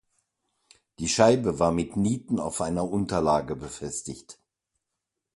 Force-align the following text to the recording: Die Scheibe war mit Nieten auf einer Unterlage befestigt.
Die 0.97 1.07
Scheibe 1.07 1.59
war 1.59 1.71
mit 1.71 1.95
Nieten 1.95 2.39
auf 2.39 2.61
einer 2.61 2.89
Unterlage 2.89 3.55
befestigt. 3.55 4.39